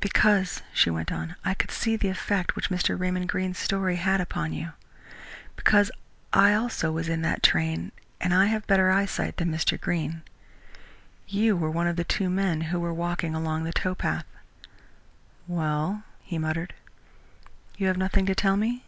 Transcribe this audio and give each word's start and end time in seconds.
"Because," 0.00 0.60
she 0.74 0.90
went 0.90 1.10
on, 1.10 1.34
"I 1.46 1.54
could 1.54 1.70
see 1.70 1.96
the 1.96 2.10
effect 2.10 2.54
which 2.56 2.68
Mr. 2.68 3.00
Raymond 3.00 3.26
Greene's 3.30 3.58
story 3.58 3.96
had 3.96 4.20
upon 4.20 4.52
you; 4.52 4.74
because 5.56 5.90
I, 6.30 6.52
also, 6.52 6.92
was 6.92 7.08
in 7.08 7.22
that 7.22 7.42
train, 7.42 7.90
and 8.20 8.34
I 8.34 8.48
have 8.48 8.66
better 8.66 8.90
eyesight 8.90 9.38
than 9.38 9.50
Mr. 9.50 9.80
Greene. 9.80 10.20
You 11.26 11.56
were 11.56 11.70
one 11.70 11.86
of 11.86 11.96
the 11.96 12.04
two 12.04 12.28
men 12.28 12.60
who 12.68 12.80
were 12.80 12.92
walking 12.92 13.34
along 13.34 13.64
the 13.64 13.72
towpath." 13.72 14.26
"Well?" 15.48 16.02
he 16.20 16.36
muttered. 16.36 16.74
"You 17.78 17.86
have 17.86 17.96
nothing 17.96 18.26
to 18.26 18.34
tell 18.34 18.58
me?" 18.58 18.84